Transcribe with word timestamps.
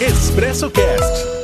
Expresso 0.00 0.70
Cast. 0.70 1.39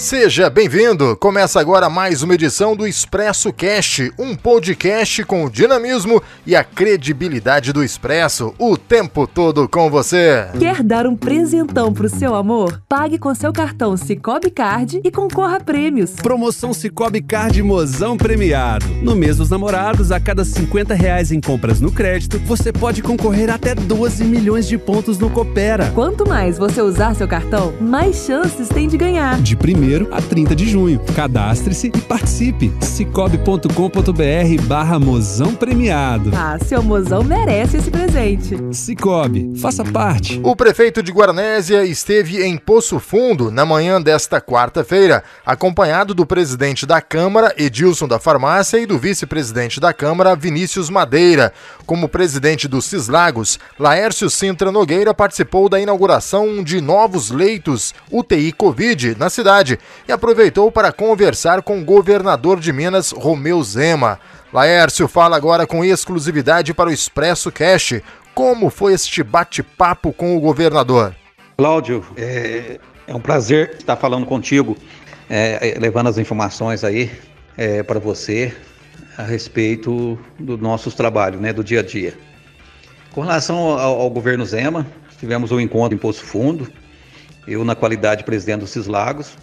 Seja 0.00 0.48
bem-vindo! 0.48 1.14
Começa 1.14 1.60
agora 1.60 1.90
mais 1.90 2.22
uma 2.22 2.32
edição 2.32 2.74
do 2.74 2.86
Expresso 2.86 3.52
Cast, 3.52 4.10
um 4.18 4.34
podcast 4.34 5.22
com 5.24 5.44
o 5.44 5.50
dinamismo 5.50 6.22
e 6.46 6.56
a 6.56 6.64
credibilidade 6.64 7.70
do 7.70 7.84
Expresso, 7.84 8.54
o 8.58 8.78
tempo 8.78 9.26
todo 9.26 9.68
com 9.68 9.90
você. 9.90 10.48
Quer 10.58 10.82
dar 10.82 11.06
um 11.06 11.14
presentão 11.14 11.92
pro 11.92 12.08
seu 12.08 12.34
amor? 12.34 12.80
Pague 12.88 13.18
com 13.18 13.34
seu 13.34 13.52
cartão 13.52 13.94
Cicobi 13.94 14.50
Card 14.50 15.02
e 15.04 15.10
concorra 15.10 15.58
a 15.58 15.60
prêmios. 15.60 16.12
Promoção 16.12 16.72
Cicobi 16.72 17.20
Card 17.20 17.62
Mozão 17.62 18.16
Premiado. 18.16 18.86
No 19.02 19.14
mês 19.14 19.36
dos 19.36 19.50
namorados, 19.50 20.10
a 20.10 20.18
cada 20.18 20.46
50 20.46 20.94
reais 20.94 21.30
em 21.30 21.42
compras 21.42 21.78
no 21.78 21.92
crédito, 21.92 22.38
você 22.38 22.72
pode 22.72 23.02
concorrer 23.02 23.50
até 23.50 23.74
12 23.74 24.24
milhões 24.24 24.66
de 24.66 24.78
pontos 24.78 25.18
no 25.18 25.28
Coopera. 25.28 25.92
Quanto 25.94 26.26
mais 26.26 26.56
você 26.56 26.80
usar 26.80 27.14
seu 27.14 27.28
cartão, 27.28 27.74
mais 27.78 28.24
chances 28.24 28.66
tem 28.70 28.88
de 28.88 28.96
ganhar. 28.96 29.38
De 29.42 29.54
1 29.90 30.14
a 30.14 30.22
30 30.22 30.54
de 30.54 30.68
junho. 30.68 31.00
Cadastre-se 31.16 31.88
e 31.88 32.00
participe. 32.00 32.72
cicobi.com.br 32.80 34.62
barra 34.66 35.00
mozão 35.00 35.54
premiado. 35.54 36.30
Ah, 36.32 36.56
seu 36.64 36.80
mozão 36.82 37.24
merece 37.24 37.78
esse 37.78 37.90
presente. 37.90 38.56
Cicobi, 38.72 39.50
faça 39.58 39.84
parte. 39.84 40.40
O 40.44 40.54
prefeito 40.54 41.02
de 41.02 41.10
Guaranésia 41.10 41.84
esteve 41.84 42.42
em 42.44 42.56
Poço 42.56 43.00
Fundo 43.00 43.50
na 43.50 43.64
manhã 43.66 44.00
desta 44.00 44.40
quarta-feira, 44.40 45.24
acompanhado 45.44 46.14
do 46.14 46.24
presidente 46.24 46.86
da 46.86 47.00
Câmara, 47.00 47.52
Edilson 47.58 48.06
da 48.06 48.20
Farmácia, 48.20 48.78
e 48.78 48.86
do 48.86 48.98
vice-presidente 48.98 49.80
da 49.80 49.92
Câmara, 49.92 50.36
Vinícius 50.36 50.88
Madeira. 50.88 51.52
Como 51.84 52.08
presidente 52.08 52.68
do 52.68 52.80
Cislagos, 52.80 53.58
Laércio 53.78 54.30
Sintra 54.30 54.70
Nogueira 54.70 55.12
participou 55.12 55.68
da 55.68 55.80
inauguração 55.80 56.62
de 56.62 56.80
novos 56.80 57.30
leitos 57.30 57.92
UTI 58.10 58.52
Covid 58.52 59.16
na 59.18 59.28
cidade 59.28 59.79
e 60.08 60.12
aproveitou 60.12 60.70
para 60.70 60.92
conversar 60.92 61.62
com 61.62 61.80
o 61.80 61.84
governador 61.84 62.58
de 62.58 62.72
Minas, 62.72 63.12
Romeu 63.12 63.62
Zema. 63.62 64.18
Laércio 64.52 65.06
fala 65.06 65.36
agora 65.36 65.66
com 65.66 65.84
exclusividade 65.84 66.74
para 66.74 66.90
o 66.90 66.92
Expresso 66.92 67.52
Cash. 67.52 68.00
Como 68.34 68.70
foi 68.70 68.94
este 68.94 69.22
bate-papo 69.22 70.12
com 70.12 70.36
o 70.36 70.40
governador? 70.40 71.14
Cláudio, 71.56 72.04
é, 72.16 72.80
é, 73.06 73.14
um 73.14 73.20
prazer 73.20 73.76
estar 73.78 73.96
falando 73.96 74.26
contigo, 74.26 74.76
é, 75.28 75.76
levando 75.78 76.08
as 76.08 76.18
informações 76.18 76.82
aí 76.82 77.10
é, 77.56 77.82
para 77.82 78.00
você 78.00 78.54
a 79.16 79.22
respeito 79.22 80.18
dos 80.38 80.58
nossos 80.58 80.94
trabalhos, 80.94 81.40
né, 81.40 81.52
do 81.52 81.62
dia 81.62 81.80
a 81.80 81.82
dia. 81.82 82.14
Com 83.12 83.20
relação 83.20 83.58
ao, 83.58 84.00
ao 84.00 84.10
governo 84.10 84.44
Zema, 84.44 84.86
tivemos 85.18 85.52
um 85.52 85.60
encontro 85.60 85.94
em 85.94 85.98
Poço 85.98 86.24
Fundo, 86.24 86.66
eu 87.46 87.64
na 87.64 87.74
qualidade 87.74 88.20
de 88.20 88.24
presidente 88.24 88.60
do 88.60 88.66
Cislagos, 88.66 89.36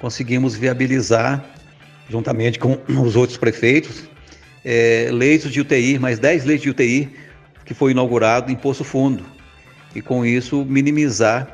conseguimos 0.00 0.56
viabilizar, 0.56 1.44
juntamente 2.08 2.58
com 2.58 2.78
os 3.00 3.14
outros 3.14 3.38
prefeitos, 3.38 4.08
é, 4.64 5.08
leitos 5.12 5.52
de 5.52 5.60
UTI, 5.60 5.98
mais 5.98 6.18
10 6.18 6.44
leitos 6.44 6.62
de 6.64 6.70
UTI, 6.70 7.10
que 7.64 7.74
foi 7.74 7.92
inaugurado 7.92 8.50
em 8.50 8.56
Poço 8.56 8.82
Fundo. 8.82 9.24
E 9.94 10.00
com 10.00 10.24
isso 10.24 10.64
minimizar 10.64 11.48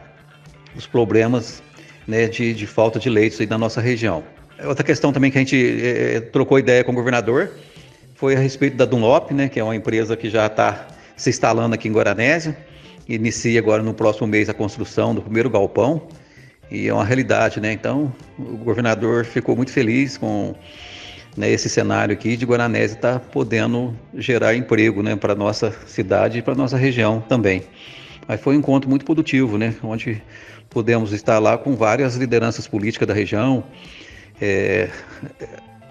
os 0.75 0.87
problemas 0.87 1.63
né, 2.07 2.29
de, 2.29 2.55
de, 2.55 2.67
falta 2.67 2.99
de 2.99 3.11
leitos 3.11 3.41
aí 3.41 3.47
na 3.47 3.59
nossa 3.59 3.81
região. 3.81 4.23
Outra 4.65 4.85
questão 4.85 5.13
também 5.13 5.31
que 5.31 5.39
a 5.39 5.41
gente 5.41 5.81
é, 5.83 6.21
trocou 6.21 6.59
ideia 6.59 6.83
com 6.85 6.93
o 6.93 6.95
governador 6.95 7.51
foi 8.15 8.35
a 8.35 8.39
respeito 8.39 8.77
da 8.77 8.85
Dunlop, 8.85 9.31
né, 9.33 9.49
que 9.49 9.61
é 9.61 9.65
uma 9.65 9.77
empresa 9.77 10.17
que 10.17 10.31
já 10.31 10.47
está 10.47 10.87
se 11.17 11.31
instalando 11.31 11.75
aqui 11.75 11.89
em 11.89 11.93
Guaranésia. 11.93 12.57
Inicia 13.09 13.59
agora 13.61 13.83
no 13.83 13.95
próximo 13.95 14.27
mês 14.27 14.49
a 14.49 14.55
construção 14.55 15.15
do 15.15 15.23
primeiro 15.23 15.51
galpão 15.51 16.09
e 16.71 16.89
é 16.89 16.93
uma 16.93 17.05
realidade, 17.05 17.61
né? 17.61 17.73
Então, 17.73 18.13
o 18.39 18.57
governador 18.57 19.25
ficou 19.25 19.55
muito 19.55 19.71
feliz 19.71 20.19
com 20.19 20.55
né, 21.37 21.51
esse 21.51 21.69
cenário 21.69 22.13
aqui 22.13 22.37
de 22.37 22.45
Guaranese 22.45 22.95
estar 22.95 23.15
tá 23.15 23.21
podendo 23.21 23.97
gerar 24.15 24.55
emprego, 24.55 25.03
né, 25.03 25.15
para 25.15 25.35
nossa 25.35 25.71
cidade 25.87 26.39
e 26.39 26.43
para 26.43 26.55
nossa 26.55 26.77
região 26.77 27.21
também. 27.21 27.63
Mas 28.27 28.41
foi 28.41 28.57
um 28.57 28.59
encontro 28.59 28.91
muito 28.91 29.05
produtivo, 29.05 29.57
né? 29.57 29.75
Onde 29.83 30.21
pudemos 30.69 31.13
estar 31.13 31.39
lá 31.39 31.57
com 31.57 31.77
várias 31.77 32.17
lideranças 32.17 32.67
políticas 32.67 33.07
da 33.07 33.15
região, 33.15 33.63
é, 34.41 34.89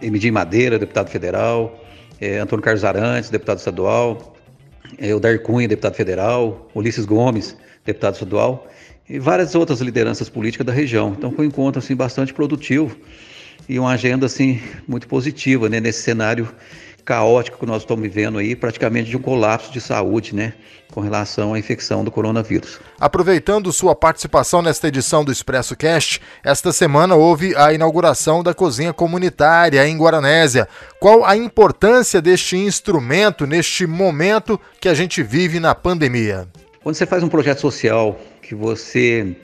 Emidim 0.01 0.31
Madeira, 0.31 0.77
deputado 0.77 1.09
federal, 1.09 1.81
é, 2.19 2.39
Antônio 2.39 2.63
Carlos 2.63 2.83
Arantes, 2.83 3.29
deputado 3.29 3.59
estadual, 3.59 4.35
é, 4.97 5.15
o 5.15 5.19
Dar 5.19 5.39
Cunha, 5.39 5.67
deputado 5.67 5.95
federal, 5.95 6.69
Ulisses 6.75 7.05
Gomes, 7.05 7.55
deputado 7.85 8.15
estadual, 8.15 8.67
e 9.09 9.19
várias 9.19 9.55
outras 9.55 9.81
lideranças 9.81 10.29
políticas 10.29 10.65
da 10.65 10.73
região. 10.73 11.13
Então 11.17 11.31
foi 11.31 11.45
um 11.45 11.47
encontro 11.49 11.79
assim 11.79 11.95
bastante 11.95 12.33
produtivo 12.33 12.95
e 13.67 13.79
uma 13.79 13.91
agenda 13.91 14.25
assim 14.25 14.61
muito 14.87 15.07
positiva, 15.07 15.69
né, 15.69 15.79
nesse 15.79 16.01
cenário 16.01 16.47
caótico 17.03 17.59
que 17.59 17.65
nós 17.67 17.83
estamos 17.83 18.01
vivendo 18.01 18.39
aí, 18.39 18.55
praticamente 18.55 19.11
de 19.11 19.15
um 19.15 19.21
colapso 19.21 19.71
de 19.71 19.79
saúde, 19.79 20.33
né, 20.33 20.53
com 20.91 21.01
relação 21.01 21.53
à 21.53 21.59
infecção 21.59 22.03
do 22.03 22.09
coronavírus. 22.09 22.79
Aproveitando 22.99 23.71
sua 23.71 23.95
participação 23.95 24.61
nesta 24.63 24.87
edição 24.87 25.23
do 25.23 25.31
Expresso 25.31 25.75
Cast, 25.75 26.19
esta 26.43 26.73
semana 26.73 27.13
houve 27.13 27.55
a 27.55 27.71
inauguração 27.71 28.41
da 28.41 28.55
cozinha 28.55 28.91
comunitária 28.91 29.87
em 29.87 29.95
Guaranésia. 29.97 30.67
Qual 30.99 31.23
a 31.23 31.37
importância 31.37 32.19
deste 32.19 32.57
instrumento 32.57 33.45
neste 33.45 33.85
momento 33.85 34.59
que 34.81 34.89
a 34.89 34.95
gente 34.95 35.21
vive 35.21 35.59
na 35.59 35.75
pandemia? 35.75 36.47
Quando 36.85 36.93
você 36.97 37.07
faz 37.07 37.23
um 37.23 37.27
projeto 37.27 37.61
social 37.61 38.15
que 38.43 38.53
você, 38.53 39.35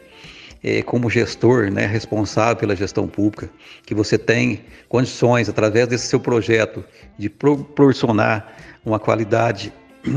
é, 0.64 0.84
como 0.84 1.10
gestor, 1.10 1.72
né, 1.72 1.88
responsável 1.88 2.56
pela 2.56 2.76
gestão 2.76 3.08
pública, 3.08 3.50
que 3.84 3.96
você 3.96 4.16
tem 4.16 4.62
condições, 4.88 5.50
através 5.50 5.88
desse 5.88 6.06
seu 6.06 6.20
projeto, 6.20 6.86
de 7.18 7.32
proporcionar 7.32 8.56
uma 8.86 9.00
qualidade 9.00 9.74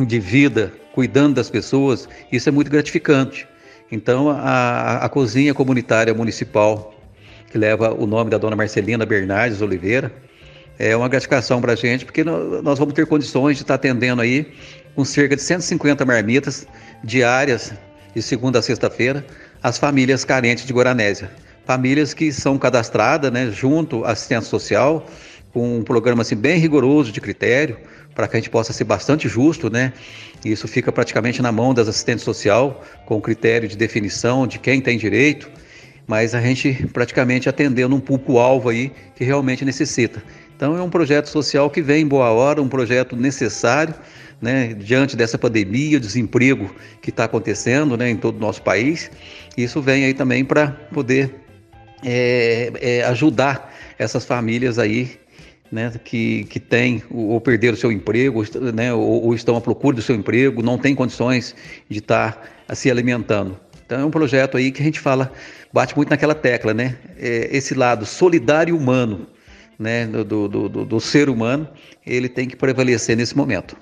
de 0.06 0.20
vida, 0.20 0.70
cuidando 0.92 1.36
das 1.36 1.48
pessoas, 1.48 2.06
isso 2.30 2.46
é 2.46 2.52
muito 2.52 2.70
gratificante. 2.70 3.48
Então, 3.90 4.28
a, 4.28 4.98
a 4.98 5.08
cozinha 5.08 5.54
comunitária 5.54 6.12
municipal, 6.12 6.94
que 7.50 7.56
leva 7.56 7.94
o 7.94 8.06
nome 8.06 8.28
da 8.28 8.36
dona 8.36 8.54
Marcelina 8.54 9.06
Bernardes 9.06 9.62
Oliveira, 9.62 10.12
é 10.78 10.94
uma 10.94 11.08
gratificação 11.08 11.58
para 11.58 11.72
a 11.72 11.76
gente, 11.76 12.04
porque 12.04 12.22
nós 12.22 12.78
vamos 12.78 12.92
ter 12.92 13.06
condições 13.06 13.56
de 13.56 13.62
estar 13.62 13.76
atendendo 13.76 14.20
aí 14.20 14.52
com 14.94 15.04
cerca 15.04 15.36
de 15.36 15.42
150 15.42 16.04
marmitas 16.04 16.66
diárias 17.02 17.72
de 18.14 18.22
segunda 18.22 18.60
a 18.60 18.62
sexta-feira, 18.62 19.24
as 19.62 19.76
famílias 19.76 20.24
carentes 20.24 20.64
de 20.64 20.72
Guaranésia. 20.72 21.30
Famílias 21.64 22.14
que 22.14 22.32
são 22.32 22.58
cadastradas 22.58 23.32
né, 23.32 23.50
junto 23.50 24.04
à 24.04 24.12
assistência 24.12 24.48
social, 24.48 25.06
com 25.52 25.78
um 25.78 25.82
programa 25.82 26.22
assim, 26.22 26.36
bem 26.36 26.58
rigoroso 26.58 27.10
de 27.10 27.20
critério, 27.20 27.78
para 28.14 28.28
que 28.28 28.36
a 28.36 28.40
gente 28.40 28.50
possa 28.50 28.72
ser 28.72 28.84
bastante 28.84 29.28
justo, 29.28 29.70
né? 29.70 29.92
Isso 30.44 30.68
fica 30.68 30.92
praticamente 30.92 31.42
na 31.42 31.50
mão 31.50 31.74
das 31.74 31.88
assistentes 31.88 32.24
social, 32.24 32.84
com 33.06 33.20
critério 33.20 33.68
de 33.68 33.76
definição 33.76 34.46
de 34.46 34.58
quem 34.58 34.80
tem 34.80 34.96
direito, 34.96 35.50
mas 36.06 36.34
a 36.34 36.40
gente 36.40 36.86
praticamente 36.92 37.48
atendendo 37.48 37.96
um 37.96 38.00
público-alvo 38.00 38.68
aí 38.68 38.92
que 39.16 39.24
realmente 39.24 39.64
necessita. 39.64 40.22
Então 40.54 40.76
é 40.76 40.82
um 40.82 40.90
projeto 40.90 41.26
social 41.26 41.68
que 41.70 41.82
vem 41.82 42.02
em 42.02 42.06
boa 42.06 42.30
hora, 42.30 42.62
um 42.62 42.68
projeto 42.68 43.16
necessário 43.16 43.94
né, 44.40 44.74
diante 44.74 45.16
dessa 45.16 45.38
pandemia, 45.38 45.98
desemprego 45.98 46.74
que 47.00 47.10
está 47.10 47.24
acontecendo 47.24 47.96
né, 47.96 48.10
em 48.10 48.16
todo 48.16 48.36
o 48.36 48.40
nosso 48.40 48.62
país. 48.62 49.10
Isso 49.56 49.80
vem 49.80 50.04
aí 50.04 50.14
também 50.14 50.44
para 50.44 50.68
poder 50.92 51.34
é, 52.04 52.72
é, 52.80 53.04
ajudar 53.04 53.72
essas 53.98 54.24
famílias 54.24 54.78
aí 54.78 55.18
né, 55.72 55.92
que, 56.04 56.44
que 56.44 56.60
têm 56.60 57.02
ou 57.10 57.40
perderam 57.40 57.74
o 57.74 57.76
seu 57.76 57.90
emprego, 57.90 58.44
né, 58.72 58.92
ou, 58.92 59.24
ou, 59.24 59.34
estão 59.34 59.56
à 59.56 59.60
procura 59.60 59.96
do 59.96 60.02
seu 60.02 60.14
emprego, 60.14 60.62
não 60.62 60.78
têm 60.78 60.94
condições 60.94 61.54
de 61.88 61.98
estar 61.98 62.64
tá 62.66 62.74
se 62.74 62.90
alimentando. 62.90 63.58
Então 63.84 64.00
é 64.00 64.04
um 64.04 64.10
projeto 64.10 64.56
aí 64.56 64.70
que 64.70 64.80
a 64.80 64.84
gente 64.84 65.00
fala, 65.00 65.32
bate 65.72 65.96
muito 65.96 66.10
naquela 66.10 66.34
tecla, 66.34 66.72
né? 66.72 66.96
É, 67.18 67.48
esse 67.54 67.74
lado 67.74 68.06
solidário 68.06 68.74
e 68.74 68.78
humano, 68.78 69.26
né, 69.78 70.06
do, 70.06 70.24
do, 70.24 70.68
do, 70.68 70.84
do 70.84 71.00
ser 71.00 71.28
humano, 71.28 71.68
ele 72.06 72.28
tem 72.28 72.48
que 72.48 72.56
prevalecer 72.56 73.16
nesse 73.16 73.36
momento. 73.36 73.76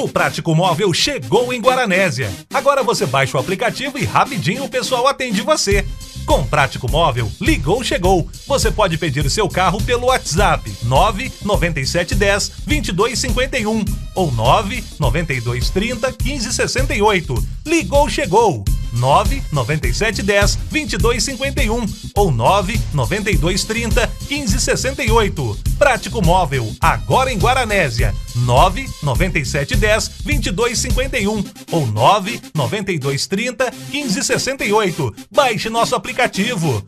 O 0.00 0.08
Prático 0.08 0.54
Móvel 0.54 0.94
chegou 0.94 1.52
em 1.52 1.60
Guaranésia. 1.60 2.32
Agora 2.54 2.82
você 2.82 3.04
baixa 3.04 3.36
o 3.36 3.40
aplicativo 3.40 3.98
e 3.98 4.04
rapidinho 4.06 4.64
o 4.64 4.68
pessoal 4.68 5.06
atende 5.06 5.42
você. 5.42 5.84
Com 6.24 6.42
Prático 6.42 6.90
Móvel, 6.90 7.30
ligou, 7.38 7.84
chegou. 7.84 8.26
Você 8.46 8.70
pode 8.70 8.96
pedir 8.96 9.30
seu 9.30 9.46
carro 9.46 9.78
pelo 9.82 10.06
WhatsApp 10.06 10.72
99710 10.84 12.48
2251 12.64 13.84
ou 14.14 14.32
99230 14.32 16.16
1568. 16.24 17.46
Ligou, 17.66 18.08
chegou. 18.08 18.64
99710 18.92 20.56
2251 20.70 21.86
ou 22.14 22.30
99230 22.30 24.08
1568. 24.28 25.58
Prático 25.78 26.22
Móvel, 26.22 26.74
agora 26.80 27.32
em 27.32 27.38
Guaranésia, 27.38 28.14
99710 28.36 30.08
2251 30.24 31.44
ou 31.72 31.86
99230 31.86 33.70
1568. 33.90 35.14
Baixe 35.30 35.70
nosso 35.70 35.94
aplicativo. 35.94 36.86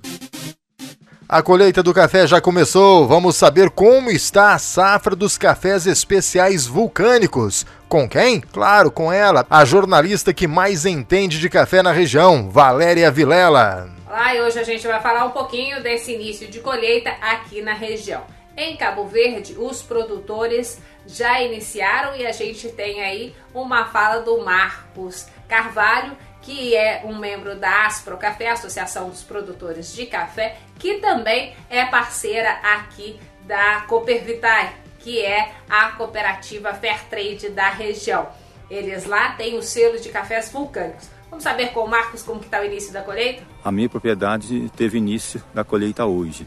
A 1.29 1.43
colheita 1.43 1.83
do 1.83 1.95
café 1.95 2.27
já 2.27 2.41
começou. 2.41 3.07
Vamos 3.07 3.37
saber 3.37 3.71
como 3.71 4.11
está 4.11 4.53
a 4.53 4.59
safra 4.59 5.17
dos 5.17 5.39
cafés 5.39 5.87
especiais 5.87 6.67
vulcânicos. 6.67 7.65
Com 7.89 8.09
quem? 8.09 8.41
Claro, 8.41 8.91
com 8.91 9.13
ela, 9.13 9.47
a 9.49 9.65
jornalista 9.65 10.35
que 10.35 10.47
mais 10.47 10.85
entende 10.85 11.39
de 11.39 11.49
café 11.49 11.83
na 11.83 11.93
região, 11.93 12.51
Valéria 12.51 13.11
Vilela. 13.11 13.89
Olá, 14.07 14.35
e 14.35 14.41
hoje 14.43 14.59
a 14.59 14.65
gente 14.65 14.87
vai 14.87 15.01
falar 15.01 15.25
um 15.25 15.31
pouquinho 15.31 15.83
desse 15.83 16.13
início 16.13 16.49
de 16.49 16.61
colheita 16.61 17.11
aqui 17.21 17.63
na 17.63 17.73
região. 17.73 18.23
Em 18.57 18.77
Cabo 18.77 19.07
Verde, 19.07 19.57
os 19.59 19.81
produtores 19.81 20.79
já 21.07 21.41
iniciaram 21.41 22.15
e 22.15 22.27
a 22.27 22.33
gente 22.33 22.69
tem 22.69 23.03
aí 23.03 23.35
uma 23.55 23.87
fala 23.87 24.21
do 24.21 24.45
Marcos 24.45 25.27
Carvalho, 25.49 26.13
que 26.43 26.75
é 26.77 27.03
um 27.05 27.17
membro 27.17 27.57
da 27.57 27.87
Aspro 27.87 28.17
Café, 28.17 28.51
Associação 28.51 29.09
dos 29.09 29.23
Produtores 29.23 29.95
de 29.95 30.07
Café, 30.07 30.59
que 30.79 30.95
também 30.95 31.55
é 31.71 31.85
parceira 31.87 32.51
aqui 32.63 33.19
da 33.47 33.83
Coopervitae, 33.83 34.71
que 34.99 35.21
é 35.21 35.53
a 35.69 35.93
cooperativa 35.93 36.73
Fairtrade 36.75 37.49
da 37.51 37.71
região. 37.71 38.29
Eles 38.71 39.05
lá 39.05 39.33
têm 39.33 39.59
o 39.59 39.63
selo 39.63 40.01
de 40.01 40.09
cafés 40.09 40.51
vulcânicos. 40.51 41.09
Vamos 41.29 41.45
saber 41.45 41.73
com 41.73 41.81
o 41.81 41.89
Marcos 41.89 42.23
como 42.23 42.41
está 42.41 42.61
o 42.61 42.65
início 42.65 42.93
da 42.93 43.03
colheita? 43.03 43.43
A 43.65 43.73
minha 43.73 43.89
propriedade 43.89 44.71
teve 44.77 44.99
início 44.99 45.43
da 45.53 45.65
colheita 45.65 46.05
hoje. 46.07 46.47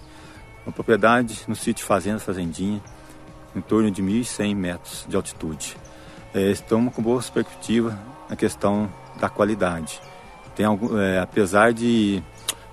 Uma 0.65 0.71
propriedade 0.71 1.43
no 1.47 1.55
sítio 1.55 1.85
Fazenda 1.85 2.19
Fazendinha, 2.19 2.81
em 3.55 3.61
torno 3.61 3.91
de 3.91 4.01
1.100 4.01 4.55
metros 4.55 5.05
de 5.07 5.15
altitude. 5.15 5.77
É, 6.35 6.51
estamos 6.51 6.93
com 6.93 7.01
boas 7.01 7.29
perspectivas 7.29 7.93
na 8.29 8.35
questão 8.35 8.91
da 9.21 9.29
qualidade. 9.29 10.01
Tem 10.53 10.65
algum, 10.65 10.99
é, 10.99 11.17
apesar 11.17 11.71
de 11.71 12.21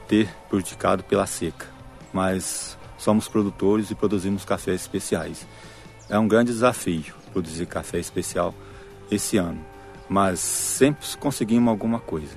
ter 0.09 0.29
prejudicado 0.49 1.05
pela 1.05 1.29
seca, 1.29 1.67
mas 2.13 2.77
somos 2.99 3.29
produtores 3.29 3.89
e 3.93 3.95
produzimos 3.95 4.45
cafés 4.45 4.81
especiais. 4.81 5.47
É 6.11 6.19
um 6.19 6.27
grande 6.27 6.51
desafio 6.51 7.15
produzir 7.33 7.67
café 7.67 8.01
especial 8.01 8.53
esse 9.09 9.37
ano, 9.37 9.65
mas 10.09 10.41
sempre 10.41 11.07
conseguimos 11.21 11.71
alguma 11.71 12.01
coisa. 12.01 12.37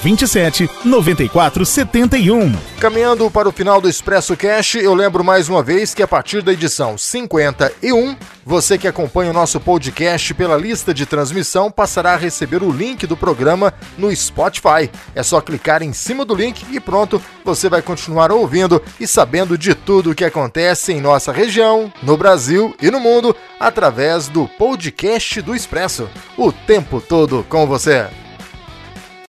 27 0.01 0.69
94 0.83 1.65
71. 1.65 2.51
Caminhando 2.79 3.29
para 3.29 3.47
o 3.47 3.51
final 3.51 3.79
do 3.79 3.87
Expresso 3.87 4.35
Cash, 4.35 4.75
eu 4.75 4.95
lembro 4.95 5.23
mais 5.23 5.47
uma 5.47 5.61
vez 5.61 5.93
que 5.93 6.01
a 6.01 6.07
partir 6.07 6.41
da 6.41 6.51
edição 6.51 6.97
51, 6.97 8.15
você 8.43 8.77
que 8.79 8.87
acompanha 8.87 9.29
o 9.29 9.33
nosso 9.33 9.59
podcast 9.59 10.33
pela 10.33 10.57
lista 10.57 10.91
de 10.91 11.05
transmissão 11.05 11.69
passará 11.69 12.13
a 12.13 12.17
receber 12.17 12.63
o 12.63 12.71
link 12.71 13.05
do 13.05 13.15
programa 13.15 13.71
no 13.95 14.13
Spotify. 14.15 14.89
É 15.13 15.21
só 15.21 15.39
clicar 15.39 15.83
em 15.83 15.93
cima 15.93 16.25
do 16.25 16.33
link 16.33 16.65
e 16.71 16.79
pronto, 16.79 17.21
você 17.45 17.69
vai 17.69 17.83
continuar 17.83 18.31
ouvindo 18.31 18.81
e 18.99 19.05
sabendo 19.05 19.55
de 19.55 19.75
tudo 19.75 20.11
o 20.11 20.15
que 20.15 20.25
acontece 20.25 20.91
em 20.91 20.99
nossa 20.99 21.31
região, 21.31 21.93
no 22.01 22.17
Brasil 22.17 22.75
e 22.81 22.89
no 22.89 22.99
mundo 22.99 23.35
através 23.59 24.27
do 24.27 24.47
podcast 24.47 25.41
do 25.41 25.55
Expresso. 25.55 26.09
O 26.35 26.51
tempo 26.51 26.99
todo 26.99 27.45
com 27.47 27.67
você. 27.67 28.07